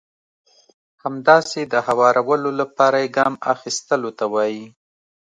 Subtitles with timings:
[1.03, 4.65] همداسې د هوارولو لپاره يې ګام اخيستلو ته وایي.